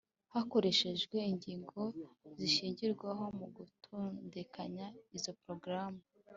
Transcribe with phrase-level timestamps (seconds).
[0.33, 1.81] hakoreshejwe ingingo
[2.37, 4.85] zishingirwaho mu gutondekanya
[5.17, 6.01] izo porogaramu